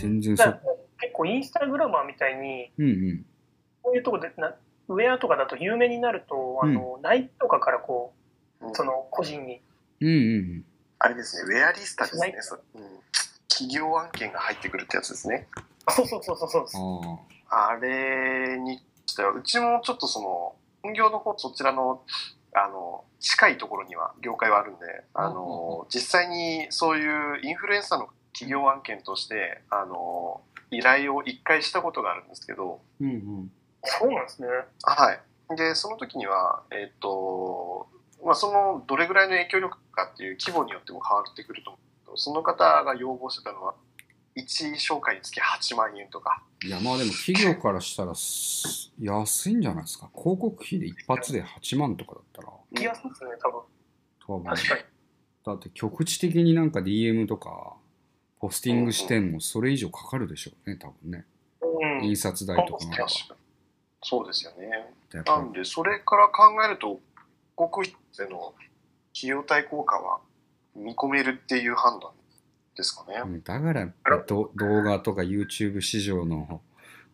[0.00, 3.26] 全然そだから結構インスタグラマーみたいに、うんうん。
[3.82, 4.54] こういうとこでな、
[4.88, 8.12] ウェアとかだと有名になると、あの、ナイキとかからこ
[8.60, 9.60] うその個人に、
[10.00, 10.64] うんうん
[11.00, 12.36] あれですね、ウェアリスタですね。
[12.40, 12.82] そうん、
[13.48, 15.46] 企業案件が入ってくるってやつですね。
[15.86, 17.08] あそうそうそうそうそう。
[17.08, 17.18] うん。
[17.50, 22.02] ああれにしては、うちもちょっとその、本業の方、そちらの、
[22.52, 33.04] あの、近いところには業界はあるんで、あの、実際にそういうインフルエンサーの企業案件として、あの、依頼を一回したことがあるんですけど、あ。
[33.04, 33.52] うんうん。
[33.82, 34.48] そうなんですね。
[34.84, 35.56] はい。
[35.56, 37.88] で、その時には、えっ、と、
[38.24, 43.74] まあ、その、どれぐらいの影響力かっていう規模によっても変わってくると思うけど、その方が要望してたのは、
[44.36, 50.10] 1紹介につき8万円とか、いやまあでも企業からしたらす安いんじゃないですか。
[50.14, 52.52] 広告費で一発で8万とかだったら。
[52.74, 53.60] 気がするんですね、多分。
[54.26, 54.44] 多分。
[54.54, 54.80] 確かに。
[55.44, 57.76] だって局地的になんか DM とか
[58.40, 61.24] ポスティングしてもそれ以上かかるでしょうね、多分ね。
[61.60, 62.04] うん。
[62.04, 63.04] 印刷代とかなんか。
[63.04, 63.38] 確かに
[64.02, 64.92] そうですよね。
[65.24, 67.00] なんで、それから考えると、
[67.56, 68.54] 広告費での
[69.16, 70.20] 費用対効果は
[70.76, 72.10] 見込めるっていう判断
[72.76, 73.20] ですかね。
[73.24, 73.92] うんだから
[74.26, 76.60] ど動画とか YouTube 市場の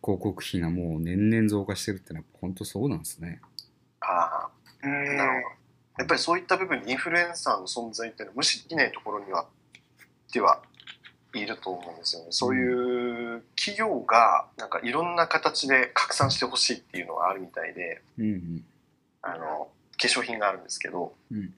[0.03, 3.41] 広告費がもう年々増加してるってのは本当そうなんですね。
[4.01, 4.49] ああ、
[4.83, 5.17] うん。
[5.17, 5.55] なるほど。
[5.97, 9.47] やっぱりそういった部分にインフルエンサーの存在っていうのは無視できないところには、
[10.31, 10.61] では
[11.39, 12.27] いると思うんですよね。
[12.31, 18.65] そういう企業がなんかいろんな形で拡散してほしいっていうのがあるみたいで、うんうん。
[19.21, 19.69] あの、
[19.99, 21.53] 化粧品があるんですけど、うん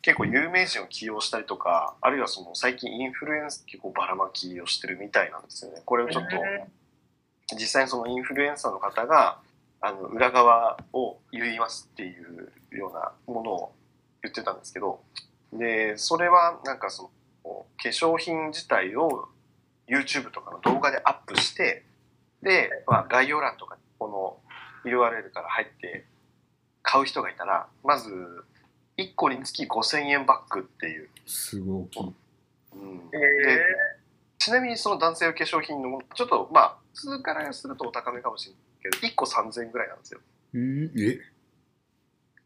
[0.00, 5.82] 結構有名人を起用したりとか、あるいはその最近インフルエンス結構ばらまきをしてるみたいなんですよね。
[5.84, 6.36] これをちょっと、
[7.54, 9.38] 実際にそのインフルエンサーの方が、
[9.80, 13.72] あの、裏側を言いますっていうようなものを
[14.22, 15.00] 言ってたんですけど、
[15.52, 17.10] で、それはなんかその、
[17.82, 19.28] 化粧品自体を
[19.88, 21.84] YouTube とかの動画でアップして、
[22.42, 24.42] で、まあ概要欄とかにこ
[24.84, 26.04] の URL から入って
[26.82, 28.10] 買う人がいたら、まず、
[28.96, 31.08] 1個につき5000円バックっていう。
[31.26, 31.88] すごい。
[32.74, 33.62] うんえで
[34.38, 40.20] ちなみにその男性用化粧品のもの、ちょっとまあ、普通からするとお高めかもしれないけど、1個3000円ぐらいなんですよ。
[40.54, 40.84] うん？
[40.96, 41.20] え？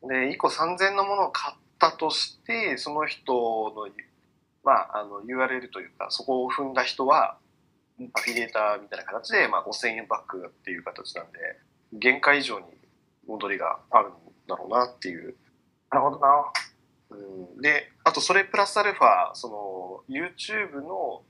[0.02, 3.34] で、1個3000円のものを買ったとして、その人
[3.76, 3.88] の、
[4.64, 7.38] まあ、あの、URL というか、そこを踏んだ人は、
[8.14, 11.38] アフィリエーターみたいな形で、まあ、5000円バックっていう形なんで、
[11.92, 12.66] 限界以上に
[13.26, 14.12] 戻りがあるん
[14.46, 16.52] だろうなっていうー、なるほどな。
[17.10, 19.48] うんで、あとそれプラスアルファ、そ
[20.08, 21.22] の YouTube の、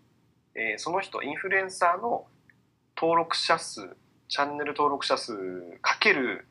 [0.55, 2.27] えーその人、インフルエンサーの
[2.97, 3.97] 登録者数、
[4.29, 5.35] チャンネル登録者数
[5.81, 6.47] かける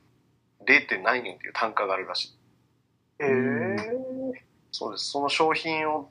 [0.65, 1.01] 0.
[1.01, 2.37] 何円っていう単価があるらしい。
[3.19, 4.33] えー、
[4.71, 5.05] そうです。
[5.11, 6.09] その商品を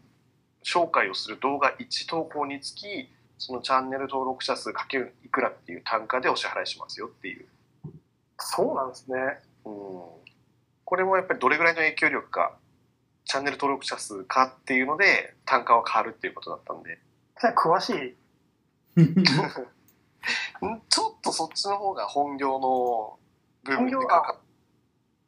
[0.64, 7.46] 紹介をする動画1投稿につき、そのチャンネル登録者数かけるいくらっていう単価でお支払いしますよっていう。
[8.38, 9.16] そうなんですね。
[9.64, 10.00] うん
[10.84, 12.56] これもやっぱりどれぐらいの影響力か、
[13.24, 16.98] チャンネル登録者数かっていうので単価は変わるっていうことだったんで、
[17.40, 19.00] じゃあ詳しい？
[19.00, 19.24] ん
[20.88, 23.18] ちょっとそっちの方が本業の
[23.62, 24.40] 部分でかか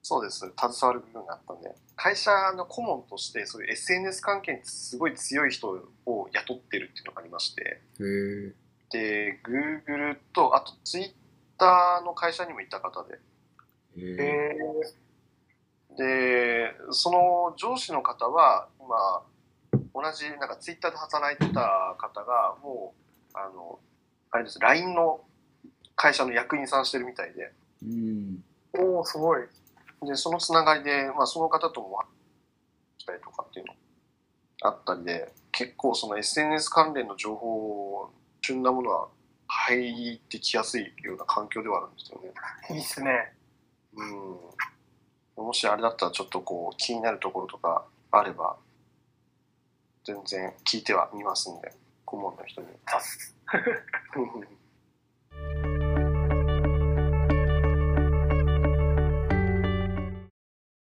[0.03, 5.69] そうです、携わる部分があったんで、会社の顧問としてそういう SNS 関係にすごい強い人
[6.07, 7.81] を雇ってるっていうのがありまして。
[8.91, 13.19] で、Google と、あと Twitter の会社にもいた方で。
[15.97, 19.23] で、その上司の方は、今、
[19.95, 22.95] 同じ、なんかツイッターで働いてた方が、も
[23.35, 23.79] う、あの、
[24.31, 25.21] あれです、LINE の
[25.95, 27.53] 会社の役員さんしてるみたいで、
[27.83, 28.45] うん。
[28.73, 29.43] ー、おおすごい。
[30.07, 31.99] で、そのつながりで、まあ、その方とも、
[32.99, 33.75] したりとかっていうの
[34.63, 38.11] あったりで、結構その SNS 関連の情報、
[38.41, 39.09] 旬なものは
[39.47, 42.33] 入ってきやすいような環境ではあるんですよね。
[42.71, 43.33] いいっすね。
[43.95, 45.45] うん。
[45.45, 48.57] もしあれだったらちょっとこう気になるところとかあれば、
[50.05, 51.73] 全然聞いてはみますんで、
[52.05, 52.69] 顧問の人に。